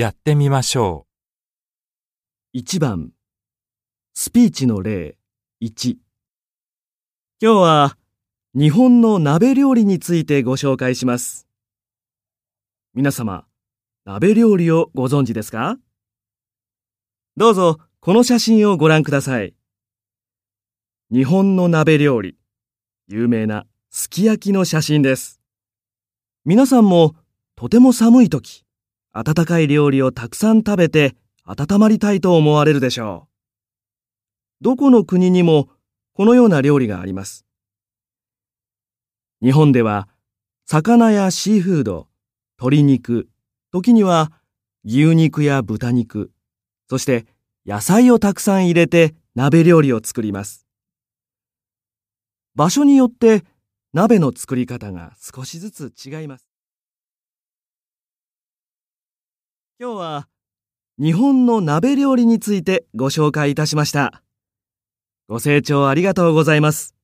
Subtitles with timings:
[0.00, 1.06] やってみましょ
[2.54, 2.58] う。
[2.58, 3.10] 1番。
[4.14, 5.18] スピーチの例。
[5.60, 5.98] 1
[7.38, 7.98] 今日は
[8.54, 11.46] 日本の鍋料理についてご紹介します。
[12.94, 13.44] 皆様、
[14.06, 15.76] 鍋料理をご存知ですか？
[17.36, 19.54] どうぞこの写真をご覧ください。
[21.12, 22.38] 日本の鍋料理、
[23.06, 25.42] 有名なすき焼きの写真です。
[26.46, 27.16] 皆さんも
[27.54, 28.64] とても寒い時、
[29.12, 33.26] 温かい料理をたくさん食べて温まりたいと思われるでしょ
[34.60, 34.64] う。
[34.64, 35.68] どこの国にも
[36.12, 37.44] このような料理があります。
[39.42, 40.08] 日本では
[40.66, 42.08] 魚やシーフード、
[42.58, 43.28] 鶏肉、
[43.72, 44.32] 時には
[44.84, 46.30] 牛肉や豚肉、
[46.88, 47.26] そして
[47.66, 50.66] 野菜をたくさん入れて鍋料理を作ります。
[52.54, 53.44] 場所によって
[53.92, 56.49] 鍋の作り方が少しずつ違います。
[59.82, 60.28] 今日は
[60.98, 64.22] 日本の鍋料理についてご紹介いたしました。
[65.26, 66.94] ご清聴ありがとうございます。